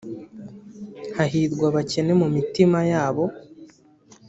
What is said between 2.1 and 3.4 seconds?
mu mitima yabo